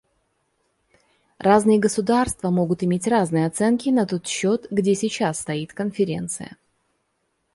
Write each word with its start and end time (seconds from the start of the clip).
Разные 1.37 1.77
государства 1.79 2.49
могут 2.49 2.81
иметь 2.81 3.05
разные 3.07 3.45
оценки 3.45 3.89
на 3.89 4.07
тот 4.07 4.25
счет, 4.25 4.65
где 4.71 4.95
сейчас 4.95 5.39
стоит 5.41 5.73
Конференция. 5.73 6.57